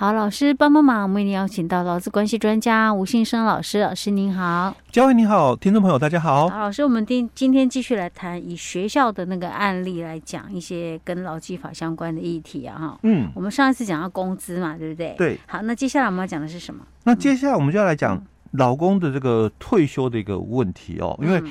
[0.00, 6.48] 好，老师帮帮忙，我们邀请到劳资关系专家吴信生老师，老师您好，嘉惠你好，听众朋友大家好。
[6.48, 15.14] 好，老师，我们今今天继续来谈以学校的那个案例来讲一些跟劳基法相关的议题啊，哈，嗯，我们上一次讲到工资嘛，对不对？
[15.18, 15.38] 对。
[15.46, 16.82] 好，那接下来我们要讲的是什么？
[17.04, 18.18] 那接下来我们就要来讲
[18.52, 21.42] 劳工的这个退休的一个问题哦，因为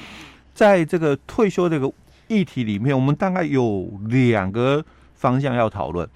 [0.55, 1.87] 在这个退休这个
[2.27, 6.09] 议题里面，我们大概有两个方向要讨论，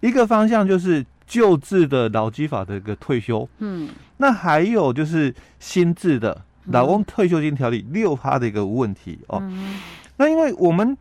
[0.00, 1.04] 一个方向就是。
[1.26, 3.88] 旧制的劳基法的一个退休，嗯，
[4.18, 9.38] 那还有就是新制的劳工退休金条例六趴的一个问题哦。
[9.40, 9.80] 嗯、
[10.18, 10.96] 那因为我们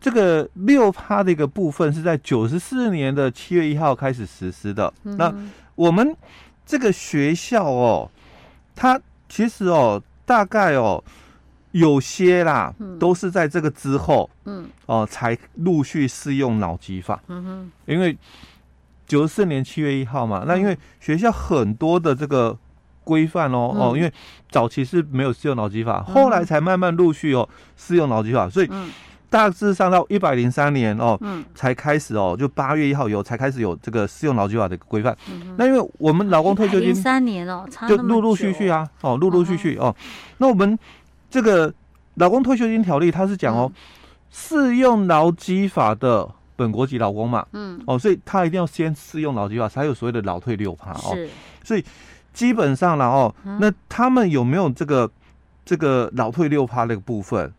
[0.00, 4.92] 这个六趴的一个部分是在九十四年的七月一号开始实施的。
[5.04, 5.32] 嗯、那
[5.74, 6.16] 我们
[6.64, 8.10] 这个学校哦，
[8.74, 8.98] 它
[9.28, 11.02] 其实哦，大概哦，
[11.72, 17.22] 有些啦，都是在这个之后，嗯，哦，才陆续适用脑机法。
[17.28, 18.16] 嗯哼，因为。
[19.06, 22.56] 九十四年七月一号嘛，那因为学校很多的这个
[23.04, 24.12] 规范哦、嗯、哦，因为
[24.50, 28.68] 早期是没有适用劳基法，嗯、后来才慢慢陆续哦适用劳基法，所以
[29.30, 35.16] 大致上到一百零三年哦，嗯、才开始哦，就八月一号有才开始有这个适用劳基法的规范。
[35.30, 39.94] 嗯、那因为我们劳工退休金三年哦，就陆陆续续啊，哦，陆陆续续哦，
[40.38, 40.76] 那我们
[41.30, 41.72] 这个
[42.14, 43.70] 劳工退休金条例它是讲哦，
[44.30, 46.28] 适、嗯、用劳基法的。
[46.56, 51.14] 本国籍劳工嘛，嗯，哦，所以他一定要先适用劳基法，才有所谓的老退六趴哦。
[51.14, 51.28] 是，
[51.62, 51.84] 所以
[52.32, 55.10] 基本上了哦，嗯、那他们有没有这个
[55.64, 57.52] 这个老退六趴那个部分？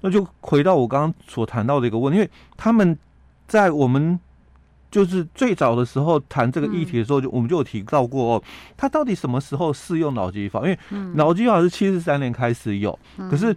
[0.00, 2.96] 那就回到我刚刚所谈到的一个问题，因为他们
[3.48, 4.18] 在我们
[4.90, 8.42] 就是最早的时候谈这个议题的时候，就、嗯、我们就有提到过哦，
[8.76, 10.60] 他到底什么时候适用劳基法？
[10.60, 10.78] 因为
[11.16, 13.56] 劳基法是七十三年开始有，嗯、可是。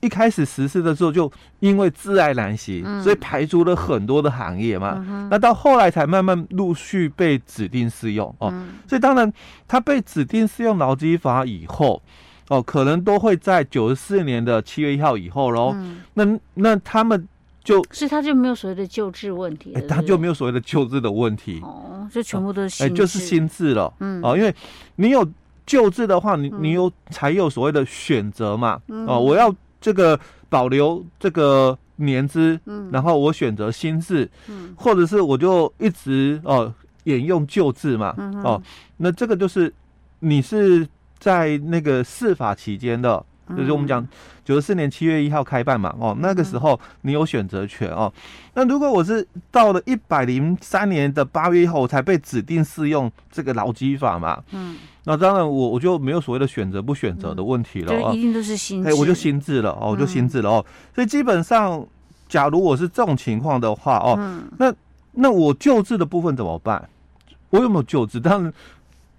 [0.00, 1.30] 一开始实施的时候，就
[1.60, 5.02] 因为自爱难行，嗯、所以排除了很多的行业嘛。
[5.08, 8.50] 嗯、那到后来才慢慢陆续被指定适用哦。
[8.52, 9.32] 嗯、所以当然，
[9.66, 12.00] 他被指定适用劳基法以后，
[12.48, 15.72] 哦，可能都会在九十四年的七月一号以后喽。
[15.74, 17.26] 嗯、那那他们
[17.64, 23.92] 就，所以他就没有所谓的救治问题，哎，他就没有所谓的救治的问题哦，就全部都是新，哎，就是心智了。
[24.00, 24.54] 嗯，哦，因为
[24.96, 25.26] 你有
[25.64, 28.78] 救治的话，你你有才有所谓的选择嘛。
[28.88, 29.52] 嗯、哦，我要。
[29.86, 36.74] 这个保留这个年资，嗯，然后我选择新制，嗯，或者是我就一直哦
[37.04, 38.60] 沿用旧制嘛，嗯、哦，
[38.96, 39.72] 那这个就是
[40.18, 40.84] 你是
[41.20, 43.24] 在那个试法期间的。
[43.54, 44.04] 就是我们讲
[44.44, 48.12] 九十四年七月一号开办嘛，哦，那个时候你有选择权哦。
[48.54, 60.66] 那如果我是到了一百零三年的八月一号我才被指定适用这个劳基法嘛，嗯，那当然我我就没有所谓的选择不选择的问题了，就一定都是新我就新制了哦，我就新制了哦。
[60.94, 61.86] 所以基本上，
[62.28, 64.18] 假如我是这种情况的话哦，
[64.58, 64.74] 那
[65.12, 66.88] 那我救治的部分怎么办？
[67.50, 68.18] 我有没有救治？
[68.18, 68.52] 当然。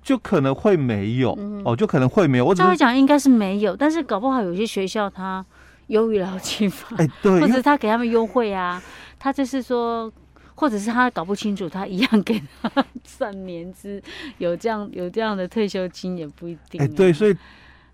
[0.07, 2.45] 就可能会没有、嗯、哦，就可能会没有。
[2.45, 5.45] 我只会讲应该是没有，但是搞不好有些学校它
[5.87, 8.81] 优于劳基法， 哎，对，或者他给他们优惠啊，
[9.19, 10.09] 他就是说，
[10.55, 12.71] 或者是他搞不清楚，他一样给他
[13.03, 14.01] 算年资，
[14.37, 16.85] 有这样有这样的退休金也不一定、啊。
[16.85, 17.35] 哎，对，所以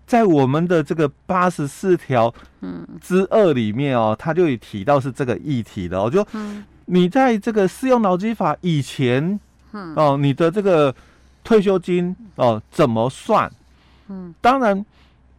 [0.06, 6.24] 在我们的这个八十四条嗯之二里面哦，他就有提到是这个议题的哦，就
[6.86, 9.40] 你在这个适用劳基法以前，
[9.72, 10.94] 嗯哦，你的这个。
[11.44, 13.48] 退休金哦，怎么算？
[14.08, 14.84] 嗯，当然，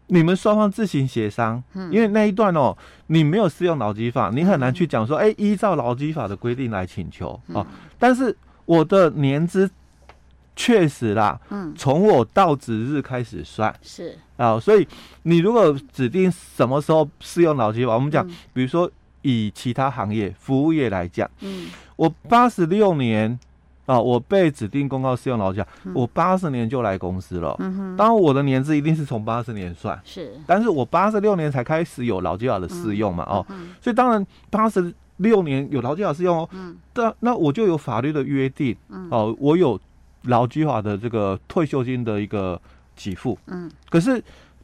[0.08, 1.62] 你们双方自行协商。
[1.74, 2.78] 嗯，因为那一段哦，
[3.08, 7.66] 你没有适用劳基法，你很难去讲说，哎，依照劳基法的规定来请求哦。
[7.98, 9.70] 但是我的年资
[10.56, 14.88] 确实啦，嗯，从我到职日开始算是啊，所以
[15.24, 18.90] 你如果指定什么时候适用劳基法，我们讲，比如说
[19.24, 23.40] 以其他行业服务业来讲，嗯，我八十六年。
[23.86, 27.56] 啊，我被指定公告适用劳基法，嗯、我八十年就来公司了。
[27.60, 36.50] 嗯哼，当然我的年资一定是从八十年算，是，但是我八十六年才开始有劳基法的适用嘛，嗯、哦，嗯、所以当然八十六年有劳基法适用哦。
[36.52, 39.80] 嗯，那那我就有法律的约定，嗯，哦，我有
[40.24, 42.60] 劳基法的这个退休金的一个
[42.96, 44.24] 给付，嗯，可是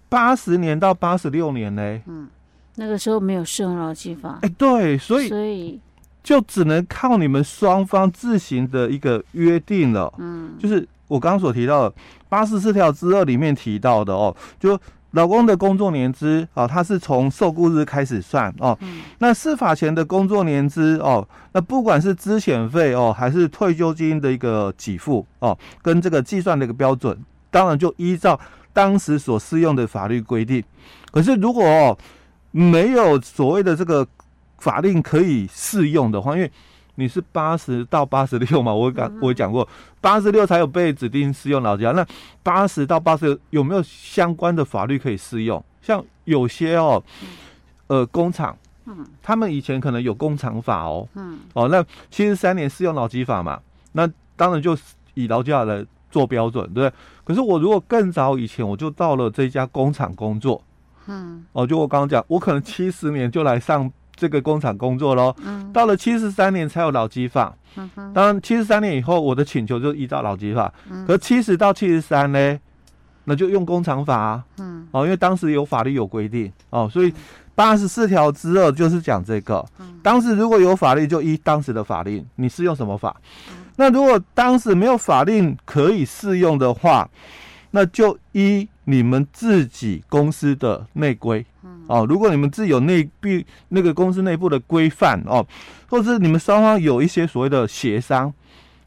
[0.10, 2.28] 八十年到八十六年呢，嗯，
[2.76, 5.80] 那个时候没有适用劳基法，哎，对，所以所以。
[6.24, 10.14] 就只能靠你们双方自行的一个约定了。
[10.18, 11.96] 嗯，就是我刚刚所提到的
[12.30, 14.80] 八十四条之二里面提到的哦，就
[15.12, 18.78] 老公的工作年资啊，他是从受雇日开始算哦。
[18.82, 27.18] 嗯，那司法前的工作年资哦，那不管是资遣费哦，还是退休金的一个给付哦，跟这个计算的一个标准，
[27.50, 28.40] 当然就依照
[28.72, 30.64] 当时所适用的法律规定。
[31.12, 31.98] 可是如果哦
[32.52, 34.08] 没有所谓的这个。
[34.62, 36.50] 法令可以适用的话，因为
[36.96, 38.72] 你是八十到八十六嘛？
[38.72, 39.68] 我讲我讲过，
[40.00, 41.92] 八十六才有被指定适用劳基法。
[41.94, 42.06] 那
[42.44, 45.64] 八十到八十六有没有相关的法律可以适用？
[45.82, 47.04] 像有些哦，
[47.88, 48.56] 呃，工厂，
[48.86, 53.60] 嗯，他们以前可能有工厂法哦，嗯，哦，那七十三年适用劳基法嘛，
[53.94, 54.78] 那当然就
[55.16, 56.94] 以劳基法来做标准，对不对？
[57.24, 60.62] 可是我如果更早以前我就到了这家工厂工作，
[61.08, 63.92] 嗯，哦，就我刚刚讲，我可能七十年就来上。
[64.22, 72.60] 这个工厂工作喽，嗯，到了七十三年才有劳基法，嗯哼，当然七十三年以后，我的请求就依照劳基法，嗯，可七十到七十三呢，
[73.24, 76.54] 那就用工厂法啊，嗯，哦，因为当时有法律有规定。
[76.70, 77.12] 哦，所以
[77.56, 83.20] 八十四条之二就是讲这个，嗯，当时如果有法律就依当时的法令，你适用什么法？
[83.50, 87.10] 嗯，那如果当时没有法令可以适用的话，
[87.72, 91.46] 那就依你们自己公司的内规。
[91.88, 95.46] 哦，如果你们自己有内必那个公司内部的规范哦，
[95.90, 98.32] 或者是你们双方有一些所谓的协商，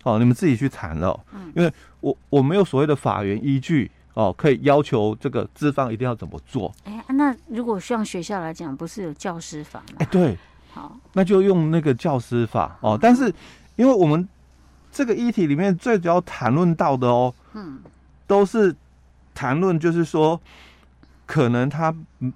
[0.04, 1.70] 哦，你们自己去谈了，嗯，因为
[2.00, 6.72] 我我没有所谓的法源依据哦，可以要求这个资方一定要怎么做。
[6.84, 9.96] 哎、欸，那如果像学校来讲，不是有教师法吗？
[9.98, 10.38] 哎、欸，对，
[10.72, 12.98] 好，那就用那个教师法哦。
[12.98, 13.30] 但是
[13.76, 14.26] 因为我们
[14.90, 17.80] 这个议题里面最主要谈论到的哦，嗯，
[18.26, 18.74] 都是
[19.34, 20.40] 谈论就是说。
[21.26, 21.92] 可能他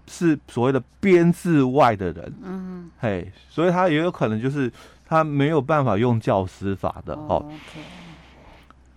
[0.07, 4.73] 是所谓的编制外的人，嗯，嘿，所以他也有可能就是
[5.07, 7.35] 他没有办法用教师法的哦。
[7.35, 7.53] Oh.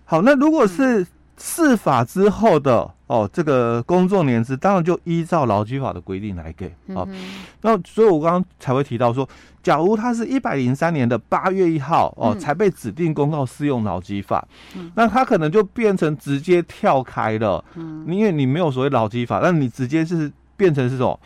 [0.06, 1.06] 好，那如果是。
[1.44, 7.04] 释法之后的哦，这个工作年资当然就依照劳基法的规定来给啊。
[7.62, 9.28] 那、嗯、所以我刚刚才会提到说，
[9.60, 14.46] 假如他是一百零三年的八月一号哦、嗯、才被指定公告适用劳基法，
[14.76, 21.18] 嗯、那他可能就变成直接跳开了，嗯，因为你没有所谓劳基法，那你直接是变成是什么？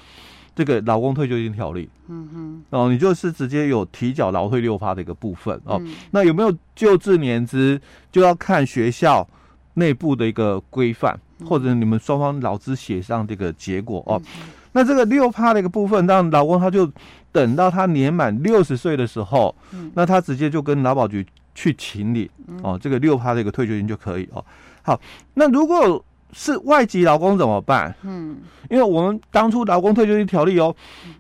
[0.55, 5.77] 这个劳工退休金条例，嗯哼，哦，你就是直接有提缴劳退六发的一个部分哦。
[5.85, 7.79] 嗯、那有没有旧制年资，
[8.11, 9.29] 就要看学校。
[9.77, 14.21] 内部的一个规范，或者你们双方劳资协商这个结果哦。
[14.25, 16.91] 嗯、那这个六趴的一个部分，让劳工他就
[17.31, 21.25] 等到他年满六十岁的时候，嗯、那他直接就跟劳保局
[21.55, 22.29] 去请领
[22.63, 24.45] 哦，这个六趴的一个退休金就可以哦。
[24.83, 25.01] 好，
[25.35, 27.95] 那如果是外籍劳工怎么办？
[28.03, 28.39] 嗯，
[28.71, 30.75] 因为我们当初劳工退休金条例哦，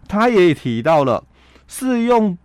[0.08, 1.22] 他也提到了
[1.68, 2.36] 适用。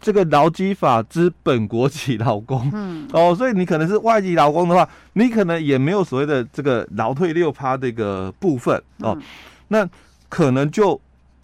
[0.00, 9.22] 这个劳基法之本国籍劳工，嗯，哦，所以你可能是外籍劳工的话，你可能也没有所谓的这个劳退六趴这个部分哦，嗯、
[9.68, 9.88] 那
[10.28, 10.98] 可能就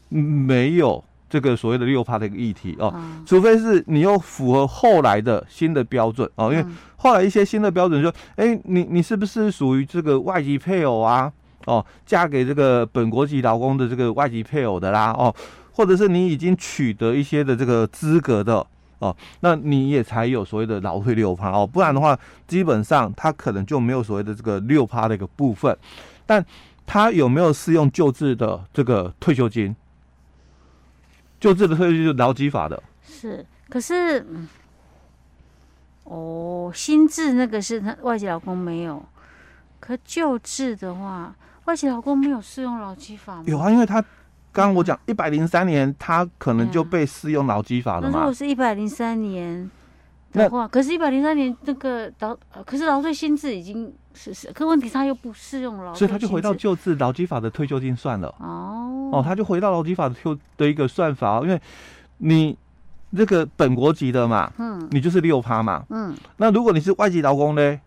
[0.08, 6.64] 没有这个所谓的六趴的一个议题哦，嗯、除非是你又符合后来的新的标准哦，因为
[6.96, 11.32] 后来一些新的标准说，哎，你你是不是属于这个外籍配偶啊？
[11.66, 15.34] 哦，嫁给这个本国籍劳工的这个外籍配偶的啦，哦。
[15.76, 18.64] 或者是你已经取得一些的这个资格的
[19.00, 22.16] 哦，那你也才有所谓的劳退六趴哦，不然的话，
[22.46, 25.76] 基本上他可能就没有所谓的这个六趴的一个部分。
[26.24, 26.42] 但
[26.86, 29.74] 他有没有适用旧制的这个退休金？
[31.40, 32.80] 旧制的退休金是劳基法的。
[33.02, 34.24] 是，可是，
[36.04, 39.04] 哦，新制那个是他外籍劳工没有，
[39.80, 41.34] 可旧制的话，
[41.64, 43.44] 外籍劳工没有适用劳基法吗？
[43.46, 44.02] 有啊，因为他。
[44.54, 48.10] 刚刚我讲一百零三年，他可能就被适用劳基法了嘛？
[48.12, 49.68] 那如果是一百零三年
[50.32, 58.32] 的话，可是，一百零三年那个劳，可是劳退新制已经是是，可问题他又不适用劳，所以他就回到旧制劳基法的退休金算了。
[58.38, 61.60] 哦哦，他就回到劳基法的退的一个算法，因为
[62.18, 62.56] 你
[63.16, 67.80] 这个本国籍的嘛，嗯，你就是六趴嘛，嗯，那如果你是外籍劳工呢？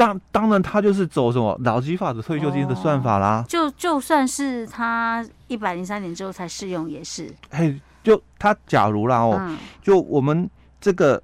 [0.00, 3.44] 当当然，他就是走什么劳基法的退休金的算法啦。
[3.46, 7.30] 就就算是他一百零三年之后才适用，也是。
[7.50, 10.48] 嘿，就他假如啦哦，嗯、就我们
[10.80, 11.22] 这个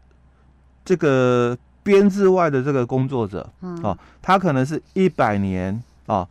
[0.84, 6.28] 这个编制外的这个工作者，嗯，哦，他可能是一百年哦，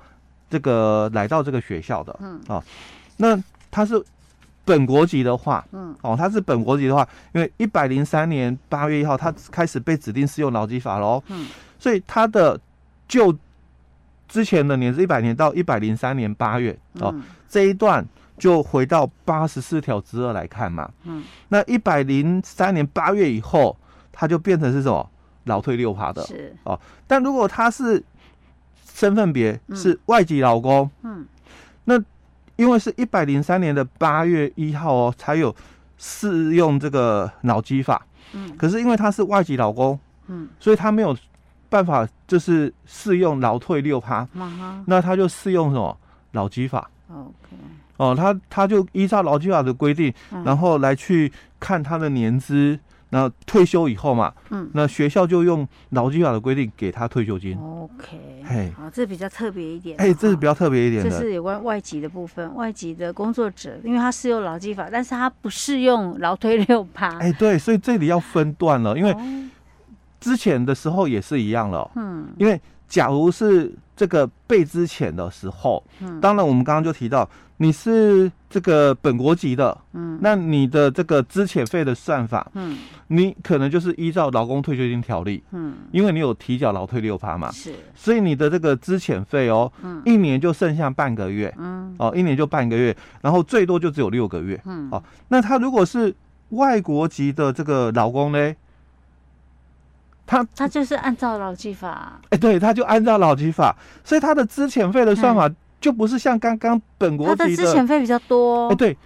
[0.48, 2.64] 这个来到这个学校的，嗯，哦，
[3.18, 3.36] 那
[3.72, 4.00] 他是
[4.64, 11.48] 本国籍的话，嗯，哦，他是本国籍的话，因为一百零三年八月一号，他开始被指定适用劳基法喽，嗯。
[11.78, 12.60] 所以他的
[13.08, 13.36] 就
[14.28, 18.04] 之前的年是一百年到一百零三年八月哦，嗯、这一段
[18.38, 20.90] 就回到八十四条之二来看嘛。
[21.04, 23.78] 嗯，那一百零三年八月以后，
[24.12, 25.08] 他就变成是什么
[25.44, 26.24] 老退六趴的。
[26.24, 28.04] 是哦，但如果他是
[28.92, 31.26] 身份别是外籍劳工，嗯，
[31.84, 32.02] 那
[32.56, 35.56] 因为是一百零三年的八月一号哦，才有
[35.98, 38.06] 适用这个脑基法。
[38.34, 41.16] 嗯，可是因为他是外籍劳工，嗯，所以他没有。
[41.76, 44.84] 办法就是适用劳退六趴，uh.
[44.88, 45.98] 那他就适用什么
[46.32, 47.58] 劳基法？OK，
[47.98, 51.30] 哦，他他就依照劳基法的规定，嗯然后来去
[51.60, 52.80] 看他的年资，
[53.10, 57.58] 然后退休以后嘛，嗯，那学校就用劳基法的规定给他退休金。
[57.58, 59.98] OK，嘿好，这比较特别一点。
[59.98, 61.10] 哎，这是比较特别一点这。
[61.10, 67.18] 是有关外籍的部分，外籍的工作者，因为他适用劳基法，但是他不适用劳退六趴。
[67.20, 69.20] 哎，对，所以这里要分段了，因为哦
[70.20, 71.90] 之前的时候也是一样了。
[71.96, 72.28] 嗯。
[72.38, 76.20] 因为假如是这个被资遣的时候，嗯。
[76.20, 80.20] 当然我们刚刚就提到你是这个本国籍的，嗯。
[80.22, 82.78] 那你的这个资遣费的算法，嗯。
[83.08, 87.72] 你可能就是依照劳工退休金条例，嗯，因为你有提缴劳退六趴嘛，是。
[87.94, 90.02] 所以你的这个资遣费哦，嗯。
[90.06, 91.94] 一年就剩下半个月嗯。
[92.00, 94.60] 哦，一年就半个月，然后最多就只有六个月。
[94.66, 94.90] 嗯。
[94.92, 95.04] 哦。
[95.28, 96.16] 那他如果是
[96.50, 98.56] 外国籍的这个劳工呢，
[100.26, 102.20] 他他就是按照劳基法。
[102.30, 108.70] 哎，对，他就按照劳基法，所以他的资遣费的算法就不是像刚刚本国他的籍资遣费比较多。
[108.70, 108.98] 哎，对，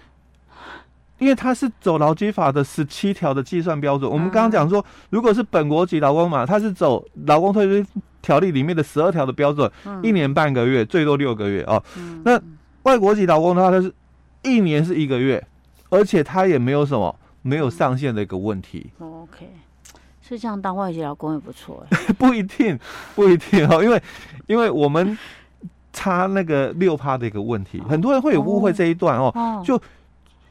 [1.17, 4.09] 因为他是走劳基法的十七条的计算标准。
[4.09, 7.89] 我们刚刚讲说，如果是本国籍劳工嘛，他是走劳工退休
[8.21, 11.83] 条例里面的十二条的标准，嗯一年半个月，最多六个月哦。
[11.97, 12.39] 嗯那
[12.83, 13.93] 外国籍劳工的话，他是
[14.41, 15.45] 一年是一个月，
[15.89, 19.49] 而且他也没有什么没有上限的一个问题，OK，
[20.29, 21.98] 所以这样当外籍劳工也不错哎。
[22.13, 22.77] 不一定，
[23.15, 24.00] 不一定哦，因为
[24.45, 25.17] 因为我们
[25.91, 29.31] 差那个六趴的一个问题，很多人会有误会这一段哦。
[29.33, 29.81] 哦，就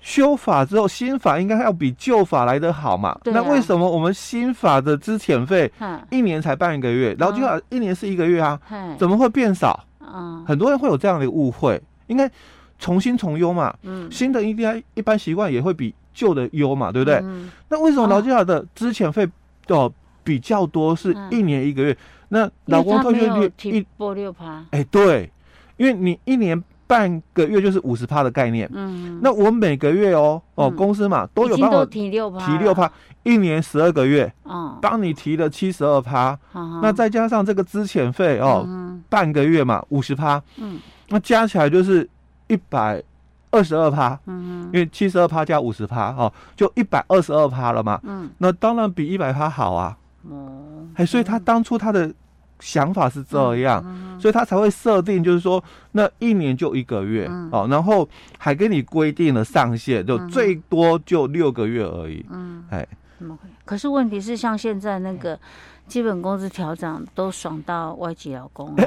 [0.01, 3.11] 修法之后，新法应该要比旧法来得好嘛？
[3.11, 8.61] 啊那为什么我们新法的资遣费嗯，一年才半一个月，然后就要一年是一个月啊？
[8.69, 9.85] 嘿，怎么会变少？
[10.01, 12.29] 嗯很多人会有这样的误会，应该
[12.81, 13.73] 重新重优嘛。
[13.83, 17.21] 嗯，新的一定一般习惯也会比旧的优嘛，对不对？
[17.23, 19.29] 嗯那为什么劳基法的资遣费
[19.77, 19.93] 哦
[20.25, 21.31] 比较多，是嗯。
[21.31, 21.97] 一年一个月？
[22.29, 24.65] 那因为劳工退休率一波六趴。
[24.71, 25.31] 哎对，
[25.77, 28.69] 因为你一年半个月就是五十趴的概念。
[28.73, 30.77] 嗯，那我每个月哦哦嗯。
[30.77, 32.91] 公司嘛都有帮我提六趴，提六趴，，
[33.23, 39.03] 一年十二个月，嗯，帮你提了七十二趴，那那再加上这个资遣费哦，嗯。
[39.09, 40.79] 半个月嘛五十趴，嗯。
[41.09, 42.07] 那加起来就是
[42.49, 43.03] 一百
[43.51, 48.01] 二十二趴，嗯因为七十二趴加五十趴哦，就一百二十二趴了嘛。
[48.05, 48.31] 嗯。
[48.39, 49.97] 那当然比一百趴好啊，
[50.29, 52.13] 哦，哎，所以他当初他的
[52.61, 55.63] 想法是这样，嗯所以他才会设定就是说
[55.93, 57.49] 那一年就一个月嗯。
[57.53, 62.87] 哦，然后还给你规定了上限，就嗯最多就六个月而已，嗯，哎。
[63.19, 63.49] 怎么会？
[63.65, 65.37] 可是问题是，像现在那个
[65.89, 68.85] 基本工资调整都爽到外籍劳工了，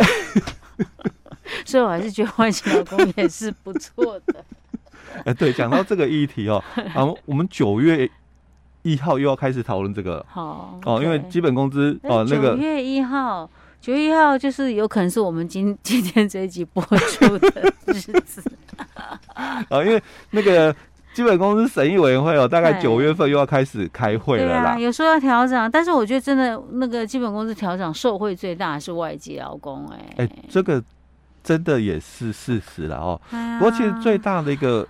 [1.66, 4.44] 所以我还是觉得外籍老公也是不错的。
[5.26, 8.10] 哎，对，讲到这个议题哦，啊，我们九月
[8.84, 13.50] 一号又要开始讨论这个了好哦，因为基本工资哦，那个九月一号，
[13.82, 18.42] 九月一号就是有可能是我们今今天这一集播出的日子。
[19.34, 20.74] 啊， 因为那个
[21.14, 24.80] 基本工资审议委员会哦，大概九月份又要开始开会了啦。
[24.80, 30.82] 有说要调整，但是我觉得真的那个基本工资调整，受惠最大的是外籍劳工、哎，哎，这个
[31.44, 33.22] 真的也是事实了哦。
[33.32, 34.88] 哎不过其实最大的一个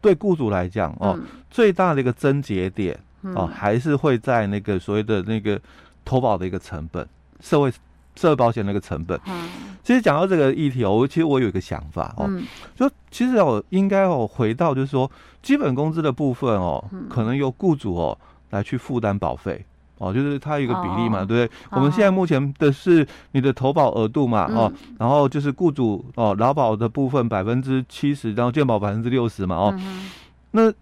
[0.00, 5.60] 对雇主来讲哦，嗯最大的一个症结点哦，嗯还是会在那个所谓的那个
[6.04, 7.06] 投保的一个成本，
[7.40, 7.72] 社会
[8.14, 9.18] 社会保险那个成本。
[9.26, 9.48] 嗯
[9.82, 12.26] 其实讲到这个议题哦，我其实我有一个想法哦。
[12.28, 15.08] 嗯就其实哦，应该哦回到就是说，
[15.42, 18.18] 基本工资的部分哦，嗯可能由雇主哦
[18.50, 19.64] 来去负担保费
[19.98, 21.58] 哦，就是它有一个比例嘛，哦对不对？
[21.70, 24.96] 我们现在目前的是你的投保额度嘛，哦，嗯。
[24.98, 30.10] 然后就是雇主哦劳保的部分百分之七十，然后健保百分之六十嘛，哦，嗯
[30.52, 30.72] 那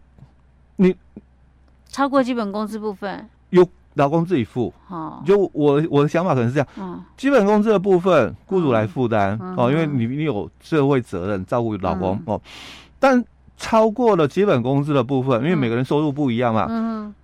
[0.76, 0.94] 你
[1.88, 4.72] 超过基本工资部分，由劳工自己付。
[4.88, 7.00] 哦，就我我的想法可能是这样，嗯。
[7.16, 9.98] 基本工资的部分雇主来负担、嗯哦，因为嗯。
[10.00, 12.34] 你你有社会责任照顾老公、嗯。
[12.34, 12.40] 哦，
[12.98, 13.24] 但
[13.56, 17.14] 超过了基本工资的部分，因为每个人收入不一样嘛，嗯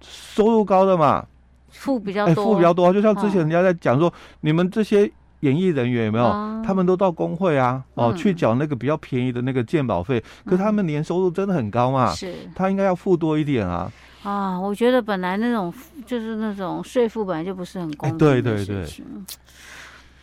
[0.00, 1.24] 收入高的嘛，
[1.70, 5.10] 付比较哎，多，付比较多，就像之前人家在讲说，你们这些
[5.40, 6.26] 演艺人员有没有？
[6.26, 8.16] 嗯他们都到工会啊，哦，嗯。
[8.16, 12.34] 去缴那个比较便宜的那个鉴保费，可是他们年收入真的很高嘛，是。
[12.56, 13.92] 他应该要付多一点啊。
[14.24, 15.72] 啊，我觉得本来那种
[16.04, 19.04] 就是那种税负本来就不是很公平的哎对对对事情，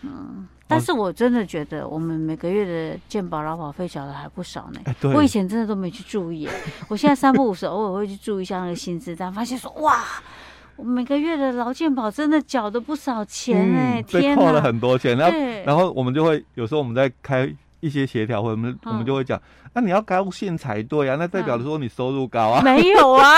[0.04, 4.82] 嗯，但是我真的觉得我们每个月的健保劳保费缴的还不少呢。
[4.86, 6.48] 哎，对，我以前真的都没去注意，
[6.90, 10.04] 我现在三不五时偶尔会去注意一下那个薪资单，发现说哇，
[10.76, 14.62] 我每个月的劳健保真的缴的不少钱哎、天扣了！
[14.62, 19.40] 很多钱，然后对，然后我们就会有时候我们在开一些协调会，我们、我们就会讲，
[19.74, 22.62] 那、你要高兴才对啊，那代表的说你收入高啊。
[22.62, 23.38] 没有啊，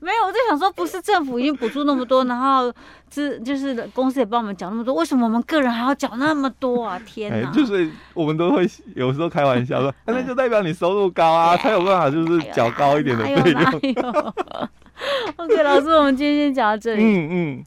[0.00, 2.72] 没有，我在想说，不是政府已经补助那么多，然后
[3.10, 7.00] 这就是公司也帮我们缴那么多，为什么我们个人还要缴那么多啊？
[7.06, 7.50] 天哪！
[7.52, 14.12] 就是我们都会有时候开玩笑说，那就代表你收入高啊，才有办法就是缴高一点的费用。
[15.36, 17.02] OK，老师，我们今天先讲到这里。
[17.02, 17.64] 嗯嗯。